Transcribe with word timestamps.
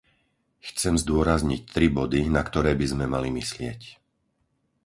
Chcem 0.69 0.95
zdôrazniť 1.03 1.61
tri 1.73 1.85
body, 1.99 2.21
na 2.37 2.41
ktoré 2.49 2.71
by 2.79 2.85
sme 2.91 3.05
mali 3.13 3.29
myslieť. 3.39 3.81